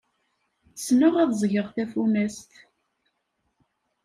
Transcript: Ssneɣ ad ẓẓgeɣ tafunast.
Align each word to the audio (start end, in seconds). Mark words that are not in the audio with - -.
Ssneɣ 0.77 1.13
ad 1.21 1.29
ẓẓgeɣ 1.39 1.67
tafunast. 1.75 2.51